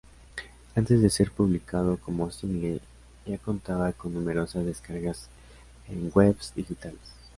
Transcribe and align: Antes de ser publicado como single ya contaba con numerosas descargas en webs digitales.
Antes 0.75 0.99
de 1.03 1.11
ser 1.11 1.29
publicado 1.29 1.97
como 1.97 2.31
single 2.31 2.81
ya 3.27 3.37
contaba 3.37 3.91
con 3.93 4.15
numerosas 4.15 4.65
descargas 4.65 5.27
en 5.89 6.11
webs 6.15 6.55
digitales. 6.55 6.97